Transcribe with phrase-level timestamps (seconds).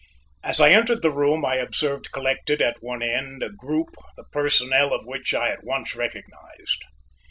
[0.43, 4.95] As I entered the room I observed collected at one end a group, the personnel
[4.95, 6.83] of which I at once recognized.